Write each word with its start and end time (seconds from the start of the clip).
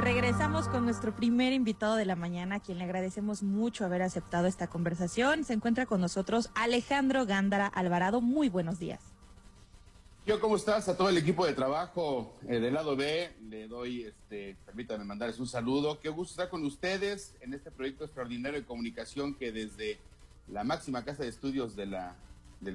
Regresamos 0.00 0.66
con 0.66 0.84
nuestro 0.84 1.14
primer 1.14 1.52
invitado 1.52 1.94
de 1.94 2.06
la 2.06 2.16
mañana, 2.16 2.54
a 2.54 2.60
quien 2.60 2.78
le 2.78 2.84
agradecemos 2.84 3.42
mucho 3.42 3.84
haber 3.84 4.00
aceptado 4.00 4.46
esta 4.46 4.66
conversación. 4.66 5.44
Se 5.44 5.52
encuentra 5.52 5.84
con 5.84 6.00
nosotros 6.00 6.48
Alejandro 6.54 7.26
Gándara 7.26 7.66
Alvarado. 7.66 8.22
Muy 8.22 8.48
buenos 8.48 8.78
días. 8.78 9.02
Yo, 10.24 10.40
¿cómo 10.40 10.56
estás? 10.56 10.88
A 10.88 10.96
todo 10.96 11.10
el 11.10 11.18
equipo 11.18 11.44
de 11.44 11.52
trabajo 11.52 12.34
eh, 12.48 12.60
del 12.60 12.72
lado 12.72 12.96
B, 12.96 13.30
le 13.50 13.68
doy, 13.68 14.04
este, 14.04 14.56
permítanme 14.64 15.04
mandarles 15.04 15.38
un 15.38 15.46
saludo. 15.46 16.00
Qué 16.00 16.08
gusto 16.08 16.32
estar 16.32 16.48
con 16.48 16.64
ustedes 16.64 17.34
en 17.42 17.52
este 17.52 17.70
proyecto 17.70 18.04
extraordinario 18.04 18.58
de 18.58 18.66
comunicación 18.66 19.34
que 19.34 19.52
desde 19.52 19.98
la 20.48 20.64
máxima 20.64 21.04
casa 21.04 21.24
de 21.24 21.28
estudios 21.28 21.76
del 21.76 21.94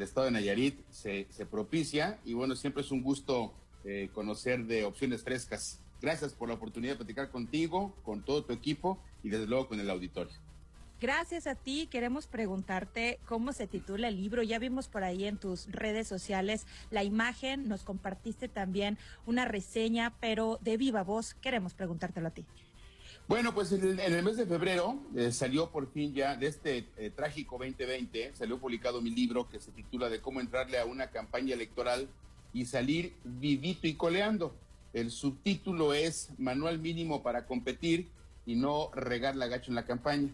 estado 0.02 0.26
de 0.26 0.32
Nayarit 0.32 0.80
se, 0.92 1.26
se 1.32 1.48
propicia. 1.48 2.20
Y 2.23 2.36
bueno, 2.36 2.55
siempre 2.55 2.84
es 2.84 2.92
un 2.92 3.02
gusto 3.02 3.52
eh, 3.84 4.10
conocer 4.14 4.66
de 4.66 4.86
opciones 4.86 5.23
frescas. 5.23 5.82
Gracias 6.02 6.33
por 6.33 6.50
la 6.50 6.56
oportunidad 6.56 6.93
de 6.93 6.97
platicar 6.97 7.29
contigo, 7.29 7.93
con 8.04 8.24
todo 8.24 8.43
tu 8.43 8.54
equipo 8.54 9.00
y 9.24 9.29
desde 9.29 9.47
luego 9.47 9.68
con 9.68 9.79
el 9.79 9.89
auditorio. 9.89 10.33
Gracias 11.02 11.46
a 11.46 11.56
ti. 11.56 11.88
Queremos 11.92 12.25
preguntarte 12.25 13.19
cómo 13.25 13.52
se 13.52 13.68
titula 13.68 14.07
el 14.07 14.16
libro. 14.16 14.43
Ya 14.43 14.60
vimos 14.60 14.88
por 14.88 15.04
ahí 15.04 15.25
en 15.25 15.38
tus 15.38 15.69
redes 15.71 16.07
sociales 16.07 16.66
la 16.89 17.04
imagen, 17.04 17.68
nos 17.68 17.83
compartiste 17.83 18.47
también 18.47 18.97
una 19.25 19.46
reseña, 19.46 20.14
pero 20.21 20.57
de 20.61 20.78
viva 20.78 21.04
voz 21.04 21.33
queremos 21.36 21.74
preguntártelo 21.74 22.27
a 22.27 22.32
ti. 22.32 22.46
Bueno, 23.27 23.54
pues 23.55 23.71
en 23.71 24.00
el, 24.00 24.24
mes 24.24 24.38
de 24.38 24.46
febrero 24.46 25.00
eh, 25.16 25.32
salió 25.32 25.71
por 25.71 25.91
fin 25.91 26.14
ya 26.14 26.36
de 26.36 26.46
este 26.46 26.88
eh, 26.96 27.10
trágico 27.10 27.57
2020, 27.57 28.36
salió 28.36 28.60
publicado 28.60 29.02
mi 29.02 29.10
libro 29.10 29.50
que 29.50 29.60
se 29.60 29.71
titula 29.71 30.10
de 30.10 30.21
cómo 30.21 30.41
entrarle 30.41 30.77
a 30.77 30.86
una 30.86 31.10
campaña 31.10 31.55
electoral 31.55 32.08
y 32.53 32.66
salir 32.66 33.16
vivito 33.23 33.88
y 33.88 33.95
coleando. 33.95 34.55
El 34.95 35.11
subtítulo 35.11 35.94
es 35.94 36.30
Manual 36.38 36.80
mínimo 36.80 37.22
para 37.22 37.45
competir 37.45 38.08
y 38.45 38.55
no 38.55 38.91
regar 38.93 39.35
la 39.35 39.47
gacho 39.47 39.69
en 39.69 39.75
la 39.75 39.83
campaña. 39.83 40.29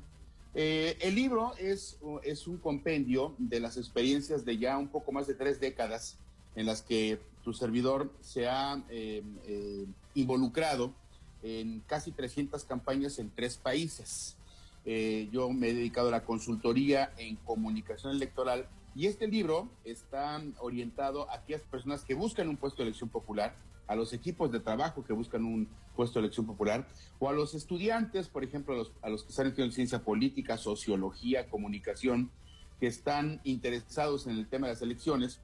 Eh, 0.53 0.99
el 1.01 1.15
libro 1.15 1.53
es, 1.57 1.97
es 2.21 2.45
un 2.45 2.57
compendio 2.59 3.33
de 3.39 3.59
las 3.59 3.77
experiencias 3.77 4.45
de 4.45 4.59
ya 4.59 4.77
un 4.77 4.89
poco 4.89 5.11
más 5.11 5.25
de 5.25 5.33
tres 5.33 5.59
décadas 5.59 6.19
en 6.53 6.67
las 6.67 6.83
que 6.83 7.19
tu 7.43 7.53
servidor 7.53 8.13
se 8.21 8.47
ha 8.47 8.83
eh, 8.91 9.23
eh, 9.47 9.87
involucrado 10.13 10.93
en 11.41 11.79
casi 11.87 12.11
300 12.11 12.63
campañas 12.65 13.17
en 13.17 13.31
tres 13.31 13.57
países. 13.57 14.37
yo 14.85 15.49
me 15.49 15.69
he 15.69 15.73
dedicado 15.73 16.09
a 16.09 16.11
la 16.11 16.23
consultoría 16.23 17.11
en 17.17 17.35
comunicación 17.37 18.15
electoral 18.15 18.67
y 18.93 19.07
este 19.07 19.25
libro 19.25 19.69
está 19.85 20.39
orientado 20.59 21.27
a 21.31 21.37
aquellas 21.37 21.63
personas 21.63 22.03
que 22.03 22.13
buscan 22.13 22.47
un 22.47 22.57
puesto 22.57 22.83
de 22.83 22.89
elección 22.89 23.09
popular, 23.09 23.55
a 23.87 23.95
los 23.95 24.13
equipos 24.13 24.51
de 24.51 24.59
trabajo 24.59 25.03
que 25.03 25.13
buscan 25.13 25.45
un 25.45 25.67
puesto 25.95 26.19
de 26.19 26.25
elección 26.25 26.45
popular, 26.45 26.87
o 27.19 27.29
a 27.29 27.33
los 27.33 27.53
estudiantes, 27.53 28.27
por 28.27 28.43
ejemplo, 28.43 28.73
a 29.01 29.09
los, 29.09 29.23
que 29.23 29.29
están 29.29 29.47
estudiando 29.47 29.75
ciencia 29.75 30.03
política, 30.03 30.57
sociología, 30.57 31.49
comunicación, 31.49 32.31
que 32.79 32.87
están 32.87 33.41
interesados 33.43 34.27
en 34.27 34.37
el 34.37 34.47
tema 34.47 34.67
de 34.67 34.73
las 34.73 34.81
elecciones. 34.81 35.39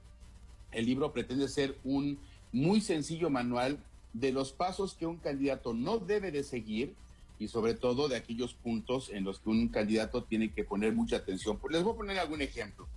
El 0.72 0.86
libro 0.86 1.12
pretende 1.12 1.48
ser 1.48 1.78
un 1.84 2.18
muy 2.52 2.80
sencillo 2.80 3.30
manual 3.30 3.78
de 4.12 4.32
los 4.32 4.52
pasos 4.52 4.94
que 4.94 5.06
un 5.06 5.18
candidato 5.18 5.74
no 5.74 5.98
debe 5.98 6.32
de 6.32 6.42
seguir 6.42 6.94
y 7.38 7.48
sobre 7.48 7.74
todo 7.74 8.08
de 8.08 8.16
aquellos 8.16 8.54
puntos 8.54 9.10
en 9.10 9.24
los 9.24 9.38
que 9.38 9.50
un 9.50 9.68
candidato 9.68 10.24
tiene 10.24 10.52
que 10.52 10.64
poner 10.64 10.94
mucha 10.94 11.16
atención. 11.16 11.58
Les 11.70 11.82
voy 11.82 11.92
a 11.92 11.96
poner 11.96 12.18
algún 12.18 12.42
ejemplo. 12.42 12.88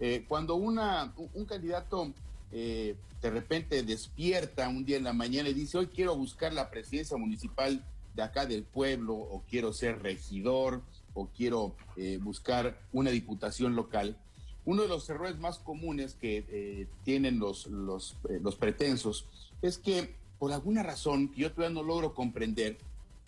Eh, 0.00 0.24
cuando 0.26 0.56
una, 0.56 1.14
un, 1.34 1.44
candidato 1.44 2.12
eh, 2.54 2.96
de 3.20 3.30
repente 3.30 3.82
despierta 3.82 4.68
un 4.68 4.84
día 4.84 4.96
en 4.96 5.04
la 5.04 5.12
mañana 5.12 5.50
y 5.50 5.54
dice, 5.54 5.76
hoy 5.76 5.88
quiero 5.88 6.16
buscar 6.16 6.52
la 6.54 6.70
presidencia 6.70 7.16
municipal 7.16 7.84
de 8.14 8.22
acá 8.22 8.46
del 8.46 8.62
pueblo, 8.62 9.14
o 9.14 9.42
quiero 9.50 9.72
ser 9.72 10.02
regidor, 10.02 10.80
o 11.12 11.28
quiero 11.28 11.74
eh, 11.96 12.18
buscar 12.22 12.78
una 12.92 13.10
diputación 13.10 13.76
local, 13.76 14.16
uno 14.64 14.82
de 14.82 14.88
los 14.88 15.08
errores 15.10 15.38
más 15.38 15.58
comunes 15.58 16.14
que 16.14 16.88
tienen 17.04 17.38
los, 17.38 17.66
los, 17.66 18.16
los 18.40 18.56
pretensos 18.56 19.26
es 19.60 19.76
que 19.76 20.14
por 20.38 20.52
alguna 20.52 20.82
razón 20.82 21.28
que 21.28 21.42
yo 21.42 21.52
todavía 21.52 21.74
no 21.74 21.82
logro 21.82 22.14
comprender, 22.14 22.78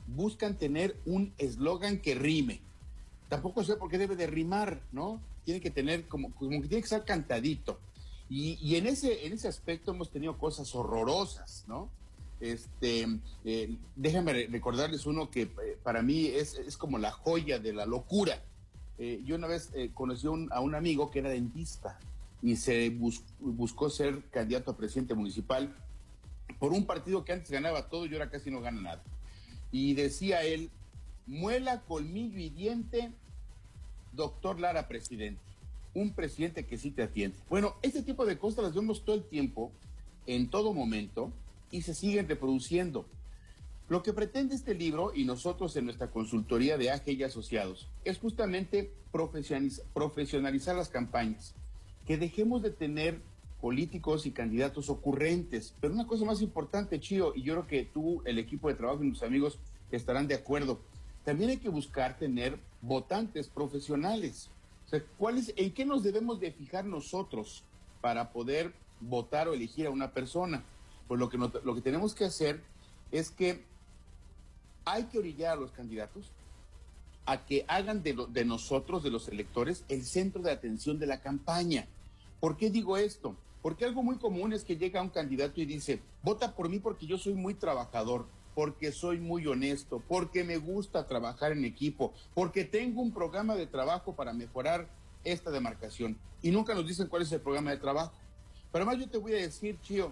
buscan 0.06 0.56
tener 0.56 0.97
un 1.04 1.34
eslogan 1.36 1.98
que 1.98 2.15
rime 2.15 2.62
tampoco 3.28 3.65
sé 3.65 3.76
por 3.76 3.91
qué 3.91 3.98
debe 3.98 4.16
de 4.16 4.26
rimar, 4.26 4.81
¿no? 4.92 5.20
Tiene 5.44 5.60
que 5.60 5.70
tener 5.70 6.06
como, 6.06 6.32
como 6.34 6.60
que 6.62 6.69
tiene 6.69 6.82
que 6.82 6.88
ser 6.88 7.04
cantadito. 7.04 7.78
Y, 8.28 8.59
y, 8.60 8.76
en, 8.76 8.87
ese, 8.87 9.26
en 9.26 9.32
ese 9.32 9.48
aspecto 9.48 9.92
hemos 9.92 10.10
tenido 10.10 10.37
cosas 10.37 10.75
horrorosas, 10.75 11.64
¿no? 11.69 11.91
Este, 12.41 13.06
eh, 13.44 13.76
déjame 13.94 14.47
recordarles 14.48 15.06
uno 15.06 15.31
que 15.31 15.42
eh, 15.42 15.78
para 15.82 16.03
mí 16.03 16.26
es, 16.26 16.54
es, 16.54 16.76
como 16.76 16.98
la 16.98 17.10
joya 17.10 17.59
de 17.59 17.72
la 17.72 17.86
locura. 17.86 18.42
Eh, 18.98 19.22
yo 19.25 19.36
una 19.36 19.47
vez 19.47 19.70
eh, 19.75 19.91
conocí 19.94 20.26
a 20.26 20.60
un 20.60 20.75
amigo 20.75 21.10
que 21.10 21.20
era 21.20 21.31
dentista 21.31 21.98
y 22.42 22.56
se 22.56 22.91
bus, 22.91 23.22
buscó 23.41 23.91
ser 23.91 24.22
candidato 24.31 24.70
a 24.70 24.76
presidente 24.76 25.15
municipal 25.15 25.75
por 26.59 26.72
un 26.72 26.86
partido 26.86 27.25
que 27.25 27.32
antes 27.32 27.50
ganaba 27.50 27.88
todo 27.88 28.06
y 28.06 28.12
ahora 28.12 28.31
casi 28.31 28.50
no 28.50 28.60
gana 28.60 28.81
nada. 28.81 29.03
Y 29.72 29.94
decía 29.94 30.42
él, 30.42 30.70
muela, 31.26 31.82
colmillo 31.82 32.38
y 32.38 32.50
diente, 32.50 33.12
doctor 34.12 34.60
Lara, 34.60 34.88
presidente. 34.88 35.42
Un 35.97 36.11
presidente 36.11 36.67
que 36.67 36.77
sí 36.77 36.91
te 36.91 37.03
atiende. 37.03 37.39
Bueno, 37.49 37.77
este 37.81 38.03
tipo 38.03 38.27
de 38.27 38.37
cosas 38.37 38.65
las 38.65 38.75
vemos 38.75 39.03
todo 39.03 39.17
el 39.17 39.25
tiempo, 39.25 39.73
en 40.27 40.51
todo 40.51 40.75
momento, 40.75 41.33
y 41.71 41.81
se 41.81 41.95
siguen 41.95 42.29
reproduciendo. 42.29 43.07
Lo 43.89 44.03
que 44.03 44.12
pretende 44.12 44.55
este 44.55 44.75
libro 44.75 45.12
y 45.15 45.25
nosotros 45.25 45.75
en 45.75 45.87
nuestra 45.87 46.11
consultoría 46.11 46.77
de 46.77 46.91
AG 46.91 47.09
y 47.09 47.23
Asociados 47.23 47.89
es 48.05 48.19
justamente 48.19 48.93
profesionalizar 49.11 50.77
las 50.77 50.91
campañas, 50.91 51.55
que 52.07 52.19
dejemos 52.19 52.61
de 52.61 52.73
tener 52.73 53.23
políticos 53.63 54.27
y 54.27 54.33
candidatos 54.33 54.91
ocurrentes. 54.91 55.73
Pero 55.81 55.95
una 55.95 56.07
cosa 56.07 56.27
más 56.27 56.43
importante, 56.43 57.01
Chío, 57.01 57.33
y 57.34 57.41
yo 57.43 57.55
creo 57.55 57.67
que 57.67 57.84
tú, 57.91 58.21
el 58.27 58.39
equipo 58.39 58.69
de 58.69 58.75
trabajo 58.75 59.03
y 59.03 59.13
tus 59.13 59.23
amigos 59.23 59.59
estarán 59.91 60.28
de 60.28 60.34
acuerdo, 60.34 60.78
también 61.25 61.49
hay 61.49 61.57
que 61.57 61.71
buscar 61.71 62.19
tener 62.19 62.59
votantes 62.83 63.49
profesionales. 63.49 64.51
O 64.86 64.88
sea, 64.88 65.02
¿cuál 65.19 65.42
¿En 65.56 65.72
qué 65.72 65.84
nos 65.84 66.02
debemos 66.02 66.41
de 66.41 66.52
fijar 66.52 66.84
nosotros 66.84 67.64
para 68.00 68.30
poder 68.30 68.72
votar 69.00 69.48
o 69.48 69.54
elegir 69.54 69.86
a 69.86 69.91
una 69.91 70.12
persona? 70.12 70.62
Pues 71.08 71.19
lo 71.19 71.28
que, 71.28 71.38
lo 71.38 71.74
que 71.74 71.80
tenemos 71.80 72.14
que 72.14 72.24
hacer 72.24 72.62
es 73.10 73.30
que 73.30 73.64
hay 74.84 75.04
que 75.04 75.19
orillar 75.19 75.52
a 75.52 75.60
los 75.60 75.72
candidatos 75.72 76.30
a 77.26 77.44
que 77.44 77.64
hagan 77.66 78.04
de, 78.04 78.16
de 78.28 78.44
nosotros, 78.44 79.02
de 79.02 79.10
los 79.10 79.28
electores, 79.28 79.84
el 79.88 80.04
centro 80.04 80.42
de 80.42 80.52
atención 80.52 80.98
de 81.00 81.06
la 81.06 81.20
campaña. 81.20 81.86
¿Por 82.38 82.56
qué 82.56 82.70
digo 82.70 82.97
esto? 82.97 83.34
Porque 83.62 83.84
algo 83.84 84.04
muy 84.04 84.16
común 84.16 84.53
es 84.53 84.62
que 84.62 84.76
llega 84.76 85.03
un 85.03 85.08
candidato 85.08 85.60
y 85.60 85.66
dice, 85.66 86.00
vota 86.22 86.54
por 86.54 86.68
mí 86.68 86.78
porque 86.78 87.06
yo 87.06 87.18
soy 87.18 87.34
muy 87.34 87.54
trabajador 87.54 88.26
porque 88.56 88.91
soy 88.91 89.21
muy 89.21 89.47
honesto, 89.47 90.03
porque 90.09 90.43
me 90.43 90.56
gusta 90.56 91.06
trabajar 91.06 91.53
en 91.53 91.67
equipo, 91.67 92.15
porque 92.33 92.65
tengo 92.65 93.03
un 93.03 93.12
programa 93.12 93.55
de 93.55 93.67
trabajo 93.67 94.17
para 94.17 94.33
mejorar 94.33 94.89
esta 95.25 95.50
demarcación. 95.50 96.19
Y 96.41 96.50
nunca 96.50 96.75
nos 96.75 96.87
dicen 96.87 97.06
cuál 97.09 97.21
es 97.21 97.33
el 97.33 97.43
programa 97.43 97.72
de 97.72 97.77
trabajo. 97.77 98.15
Pero 98.72 98.83
además 98.83 99.05
yo 99.05 99.11
te 99.11 99.19
voy 99.19 99.34
a 99.34 99.43
decir, 99.43 99.78
Chío, 99.83 100.11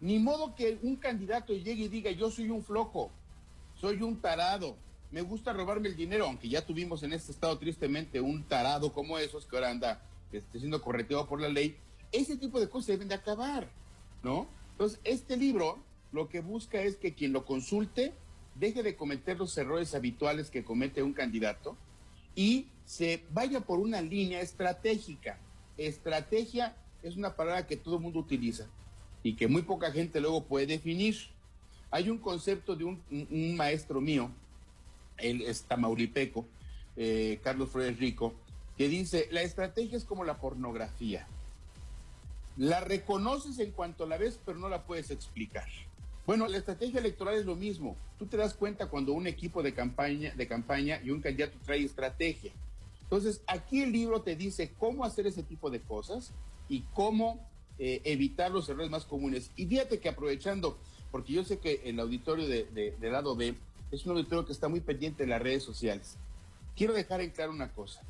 ni 0.00 0.18
modo 0.18 0.54
que 0.54 0.78
un 0.82 0.96
candidato 0.96 1.52
llegue 1.52 1.84
y 1.84 1.88
diga, 1.88 2.10
yo 2.10 2.30
soy 2.30 2.48
un 2.48 2.64
flojo, 2.64 3.10
soy 3.78 4.00
un 4.00 4.18
tarado, 4.18 4.74
me 5.10 5.20
gusta 5.20 5.52
robarme 5.52 5.88
el 5.88 5.96
dinero, 5.96 6.24
aunque 6.24 6.48
ya 6.48 6.64
tuvimos 6.64 7.02
en 7.02 7.12
este 7.12 7.32
estado 7.32 7.58
tristemente 7.58 8.18
un 8.18 8.44
tarado 8.44 8.94
como 8.94 9.18
esos 9.18 9.44
que 9.44 9.56
ahora 9.56 9.68
anda 9.68 10.00
este, 10.32 10.58
siendo 10.58 10.80
correteado 10.80 11.28
por 11.28 11.42
la 11.42 11.50
ley. 11.50 11.76
Ese 12.12 12.38
tipo 12.38 12.58
de 12.58 12.70
cosas 12.70 12.86
deben 12.86 13.08
de 13.08 13.14
acabar, 13.14 13.68
¿no? 14.22 14.48
Entonces, 14.72 14.98
este 15.04 15.36
libro 15.36 15.84
lo 16.16 16.28
que 16.28 16.40
busca 16.40 16.80
es 16.80 16.96
que 16.96 17.14
quien 17.14 17.32
lo 17.32 17.44
consulte 17.44 18.14
deje 18.54 18.82
de 18.82 18.96
cometer 18.96 19.36
los 19.36 19.56
errores 19.58 19.94
habituales 19.94 20.50
que 20.50 20.64
comete 20.64 21.02
un 21.02 21.12
candidato 21.12 21.76
y 22.34 22.68
se 22.86 23.22
vaya 23.32 23.60
por 23.60 23.78
una 23.78 24.00
línea 24.00 24.40
estratégica. 24.40 25.38
Estrategia 25.76 26.74
es 27.02 27.16
una 27.16 27.36
palabra 27.36 27.66
que 27.66 27.76
todo 27.76 27.96
el 27.96 28.02
mundo 28.02 28.18
utiliza 28.18 28.66
y 29.22 29.36
que 29.36 29.46
muy 29.46 29.62
poca 29.62 29.92
gente 29.92 30.20
luego 30.20 30.44
puede 30.44 30.66
definir. 30.66 31.16
Hay 31.90 32.08
un 32.08 32.18
concepto 32.18 32.74
de 32.74 32.84
un, 32.84 33.54
maestro 33.54 34.00
mío, 34.00 34.30
él 35.18 35.42
es 35.42 35.64
tamaulipeco, 35.64 36.46
eh, 36.96 37.40
Carlos 37.44 37.70
Flores 37.70 37.98
Rico, 37.98 38.34
que 38.78 38.88
dice, 38.88 39.28
la 39.30 39.42
estrategia 39.42 39.98
es 39.98 40.04
como 40.04 40.24
la 40.24 40.38
pornografía. 40.38 41.26
La 42.56 42.80
reconoces 42.80 43.58
en 43.58 43.70
cuanto 43.72 44.06
la 44.06 44.16
ves, 44.16 44.40
pero 44.46 44.58
no 44.58 44.70
la 44.70 44.84
puedes 44.84 45.10
explicar. 45.10 45.68
Bueno, 46.26 46.48
la 46.48 46.58
estrategia 46.58 46.98
electoral 46.98 47.36
es 47.36 47.46
lo 47.46 47.54
mismo. 47.54 47.96
Tú 48.18 48.26
te 48.26 48.36
das 48.36 48.54
cuenta 48.54 48.88
cuando 48.88 49.12
un 49.12 49.28
equipo 49.28 49.62
de 49.62 49.72
campaña, 49.72 50.34
de 50.34 50.48
campaña 50.48 51.00
y 51.04 51.10
un 51.10 51.20
candidato 51.20 51.56
trae 51.64 51.84
estrategia. 51.84 52.52
Entonces, 53.02 53.42
aquí 53.46 53.82
el 53.82 53.92
libro 53.92 54.22
te 54.22 54.34
dice 54.34 54.72
cómo 54.76 55.04
hacer 55.04 55.28
ese 55.28 55.44
tipo 55.44 55.70
de 55.70 55.80
cosas 55.80 56.32
y 56.68 56.80
cómo 56.92 57.48
eh, 57.78 58.00
evitar 58.04 58.50
los 58.50 58.68
errores 58.68 58.90
más 58.90 59.04
comunes. 59.04 59.52
Y 59.54 59.66
fíjate 59.66 60.00
que 60.00 60.08
aprovechando, 60.08 60.76
porque 61.12 61.32
yo 61.32 61.44
sé 61.44 61.58
que 61.60 61.82
el 61.84 62.00
auditorio 62.00 62.48
de, 62.48 62.64
de, 62.98 63.10
lado 63.10 63.36
B 63.36 63.54
es 63.92 64.04
un 64.04 64.12
auditorio 64.12 64.44
que 64.44 64.52
está 64.52 64.66
muy 64.66 64.80
pendiente 64.80 65.22
de 65.22 65.28
las 65.28 65.40
redes 65.40 65.62
sociales. 65.62 66.16
Quiero 66.74 66.92
dejar 66.92 67.20
en 67.20 67.30
claro 67.30 67.52
una 67.52 67.72
cosa. 67.72 68.02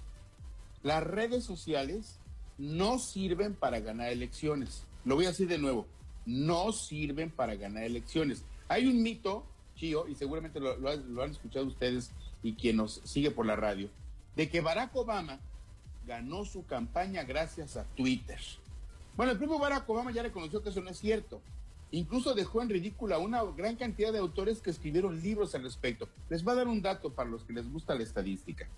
Las 0.83 1.05
redes 1.05 1.45
sociales 1.45 2.19
no 2.57 2.99
sirven 2.99 3.55
para 3.55 3.81
ganar 3.81 4.09
elecciones. 4.09 4.85
Lo 5.05 5.17
voy 5.17 5.27
a 5.27 5.29
decir 5.29 5.49
de 5.49 5.59
nuevo. 5.59 5.87
No 6.27 6.73
sirven 6.73 7.31
para 7.31 7.55
ganar 7.55 7.85
elecciones. 7.85 8.45
Hay 8.69 8.87
un 8.87 9.03
mito, 9.03 9.45
Chío, 9.77 10.09
y 10.09 10.15
seguramente 10.15 10.61
lo, 10.61 11.23
han 11.23 11.31
escuchado 11.31 11.67
ustedes 11.67 12.11
y 12.43 12.55
quien 12.55 12.77
nos 12.77 13.01
sigue 13.05 13.31
por 13.31 13.47
la 13.47 13.57
radio, 13.57 13.89
de 14.35 14.49
que 14.51 14.61
Barack 14.61 14.95
Obama 14.97 15.39
ganó 16.07 16.45
su 16.45 16.67
campaña 16.67 17.25
gracias 17.25 17.77
a 17.77 17.85
Twitter. 17.85 18.39
Bueno, 19.17 19.33
el 19.33 19.39
propio 19.39 19.59
Barack 19.59 19.89
Obama 19.89 20.11
ya 20.11 20.23
reconoció 20.23 20.63
que 20.63 20.69
eso 20.69 20.81
no 20.81 20.91
es 20.91 20.99
cierto. 20.99 21.41
Incluso 21.91 22.35
dejó 22.35 22.63
en 22.63 22.69
ridícula 22.69 23.19
una 23.19 23.43
gran 23.43 23.77
cantidad 23.77 24.13
de 24.13 24.19
autores 24.19 24.61
que 24.61 24.71
escribieron 24.71 25.21
libros 25.23 25.55
al 25.55 25.63
respecto. 25.63 26.09
Les 26.29 26.43
voy 26.43 26.53
a 26.53 26.57
dar 26.57 26.69
un 26.69 26.83
dato 26.83 27.11
para 27.11 27.31
los 27.31 27.45
que 27.45 27.53
les 27.53 27.71
gusta 27.71 27.95
la 27.95 28.03
estadística. 28.03 28.69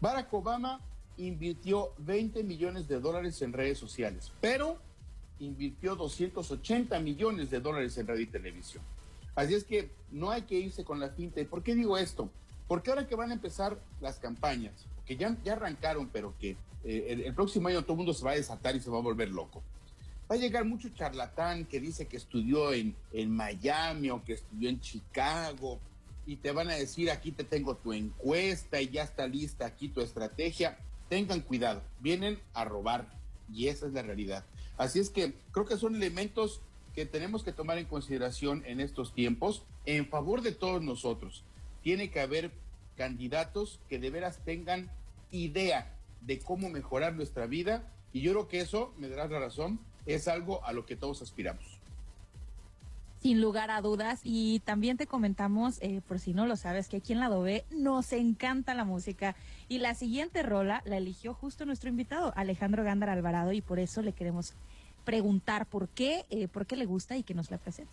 Barack 0.00 0.32
Obama 0.34 0.80
invirtió 1.16 1.92
20 1.98 2.42
millones 2.42 2.88
de 2.88 3.00
dólares 3.00 3.40
en 3.42 3.52
redes 3.52 3.78
sociales, 3.78 4.32
pero 4.40 4.78
invirtió 5.38 5.96
280 5.96 6.98
millones 7.00 7.50
de 7.50 7.60
dólares 7.60 7.96
en 7.98 8.06
radio 8.06 8.22
y 8.22 8.26
televisión. 8.26 8.82
Así 9.34 9.54
es 9.54 9.64
que 9.64 9.90
no 10.10 10.30
hay 10.30 10.42
que 10.42 10.58
irse 10.58 10.84
con 10.84 10.98
la 10.98 11.10
finta. 11.10 11.40
¿Y 11.40 11.44
por 11.44 11.62
qué 11.62 11.74
digo 11.74 11.98
esto? 11.98 12.30
Porque 12.66 12.90
ahora 12.90 13.06
que 13.06 13.14
van 13.14 13.30
a 13.30 13.34
empezar 13.34 13.78
las 14.00 14.18
campañas, 14.18 14.86
que 15.04 15.16
ya, 15.16 15.36
ya 15.44 15.52
arrancaron, 15.52 16.08
pero 16.08 16.34
que 16.38 16.56
eh, 16.84 17.22
el, 17.26 17.34
próximo 17.34 17.68
año 17.68 17.82
todo 17.82 17.92
el 17.92 17.98
mundo 17.98 18.14
se 18.14 18.24
va 18.24 18.32
a 18.32 18.36
desatar 18.36 18.74
y 18.74 18.80
se 18.80 18.90
va 18.90 18.98
a 18.98 19.02
volver 19.02 19.28
loco. 19.28 19.62
Va 20.30 20.34
a 20.34 20.38
llegar 20.38 20.64
mucho 20.64 20.88
charlatán 20.88 21.66
que 21.66 21.80
dice 21.80 22.08
que 22.08 22.16
estudió 22.16 22.72
en, 22.72 22.96
en 23.12 23.30
Miami 23.30 24.10
o 24.10 24.24
que 24.24 24.32
estudió 24.32 24.68
en 24.68 24.80
Chicago 24.80 25.78
y 26.26 26.36
te 26.36 26.50
van 26.50 26.68
a 26.68 26.74
decir 26.74 27.10
aquí 27.10 27.30
te 27.30 27.44
tengo 27.44 27.76
tu 27.76 27.92
encuesta 27.92 28.80
y 28.80 28.88
ya 28.88 29.04
está 29.04 29.26
lista 29.28 29.66
aquí 29.66 29.88
tu 29.88 30.00
estrategia. 30.00 30.78
Tengan 31.08 31.40
cuidado, 31.40 31.82
vienen 32.00 32.40
a 32.54 32.64
robar 32.64 33.06
y 33.52 33.68
esa 33.68 33.86
es 33.86 33.92
la 33.92 34.02
realidad. 34.02 34.44
Así 34.76 35.00
es 35.00 35.10
que 35.10 35.34
creo 35.52 35.66
que 35.66 35.76
son 35.76 35.94
elementos 35.94 36.60
que 36.94 37.06
tenemos 37.06 37.42
que 37.42 37.52
tomar 37.52 37.78
en 37.78 37.86
consideración 37.86 38.62
en 38.66 38.80
estos 38.80 39.12
tiempos 39.14 39.64
en 39.84 40.08
favor 40.08 40.42
de 40.42 40.52
todos 40.52 40.82
nosotros 40.82 41.44
tiene 41.86 42.10
que 42.10 42.18
haber 42.18 42.50
candidatos 42.96 43.78
que 43.88 44.00
de 44.00 44.10
veras 44.10 44.40
tengan 44.44 44.90
idea 45.30 45.94
de 46.22 46.40
cómo 46.40 46.68
mejorar 46.68 47.14
nuestra 47.14 47.46
vida 47.46 47.92
y 48.12 48.22
yo 48.22 48.32
creo 48.32 48.48
que 48.48 48.60
eso, 48.60 48.92
me 48.98 49.08
darás 49.08 49.30
la 49.30 49.38
razón, 49.38 49.78
es 50.04 50.26
algo 50.26 50.64
a 50.64 50.72
lo 50.72 50.84
que 50.84 50.96
todos 50.96 51.22
aspiramos. 51.22 51.75
Sin 53.26 53.40
lugar 53.40 53.72
a 53.72 53.80
dudas. 53.80 54.20
Y 54.22 54.60
también 54.60 54.96
te 54.96 55.08
comentamos, 55.08 55.82
eh, 55.82 56.00
por 56.06 56.20
si 56.20 56.32
no 56.32 56.46
lo 56.46 56.54
sabes, 56.54 56.86
que 56.86 56.98
aquí 56.98 57.12
en 57.12 57.18
la 57.18 57.28
B 57.28 57.64
nos 57.72 58.12
encanta 58.12 58.72
la 58.72 58.84
música. 58.84 59.34
Y 59.68 59.78
la 59.78 59.96
siguiente 59.96 60.44
rola 60.44 60.80
la 60.84 60.98
eligió 60.98 61.34
justo 61.34 61.66
nuestro 61.66 61.90
invitado, 61.90 62.32
Alejandro 62.36 62.84
Gándara 62.84 63.14
Alvarado, 63.14 63.50
y 63.50 63.62
por 63.62 63.80
eso 63.80 64.00
le 64.00 64.12
queremos 64.12 64.54
preguntar 65.04 65.66
por 65.66 65.88
qué, 65.88 66.24
eh, 66.30 66.46
por 66.46 66.66
qué 66.66 66.76
le 66.76 66.86
gusta 66.86 67.16
y 67.16 67.24
que 67.24 67.34
nos 67.34 67.50
la 67.50 67.58
presente. 67.58 67.90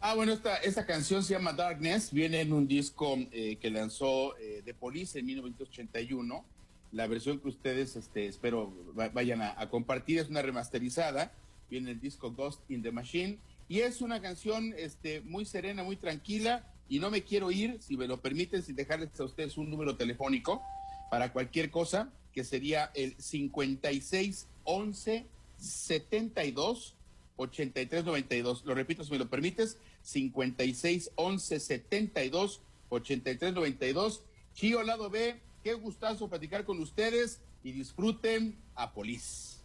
Ah, 0.00 0.16
bueno, 0.16 0.32
esta, 0.32 0.56
esta 0.56 0.84
canción 0.84 1.22
se 1.22 1.34
llama 1.34 1.52
Darkness, 1.52 2.12
viene 2.12 2.40
en 2.40 2.52
un 2.52 2.66
disco 2.66 3.18
eh, 3.30 3.58
que 3.60 3.70
lanzó 3.70 4.36
eh, 4.38 4.62
The 4.64 4.74
Police 4.74 5.20
en 5.20 5.26
1981. 5.26 6.44
La 6.90 7.06
versión 7.06 7.38
que 7.38 7.46
ustedes, 7.46 7.94
este, 7.94 8.26
espero, 8.26 8.72
vayan 9.12 9.42
a, 9.42 9.70
compartir 9.70 10.18
es 10.18 10.28
una 10.28 10.42
remasterizada. 10.42 11.30
Viene 11.70 11.92
el 11.92 12.00
disco 12.00 12.32
Ghost 12.32 12.68
in 12.68 12.82
the 12.82 12.90
Machine. 12.90 13.38
Y 13.68 13.80
es 13.80 14.00
una 14.00 14.22
canción 14.22 14.74
este, 14.76 15.22
muy 15.22 15.44
serena, 15.44 15.82
muy 15.82 15.96
tranquila. 15.96 16.72
Y 16.88 17.00
no 17.00 17.10
me 17.10 17.24
quiero 17.24 17.50
ir, 17.50 17.82
si 17.82 17.96
me 17.96 18.06
lo 18.06 18.20
permiten, 18.20 18.62
sin 18.62 18.76
dejarles 18.76 19.18
a 19.18 19.24
ustedes 19.24 19.56
un 19.56 19.70
número 19.70 19.96
telefónico 19.96 20.62
para 21.10 21.32
cualquier 21.32 21.70
cosa, 21.70 22.12
que 22.32 22.44
sería 22.44 22.92
el 22.94 23.16
5611 23.18 25.26
72 25.58 26.94
8392. 27.36 28.64
Lo 28.64 28.74
repito, 28.74 29.04
si 29.04 29.10
me 29.10 29.18
lo 29.18 29.28
permites, 29.28 29.78
56 30.02 31.10
11 31.16 31.60
72 31.60 32.60
83 32.88 33.54
92. 33.54 34.22
Chío 34.54 34.82
Lado 34.82 35.10
B, 35.10 35.40
qué 35.62 35.74
gustazo 35.74 36.28
platicar 36.28 36.64
con 36.64 36.80
ustedes 36.80 37.40
y 37.64 37.72
disfruten 37.72 38.56
a 38.74 38.92
Polis. 38.92 39.60